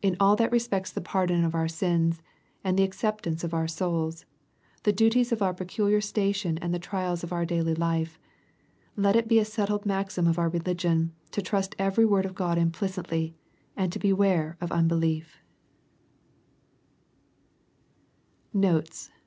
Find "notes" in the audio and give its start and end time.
18.54-19.10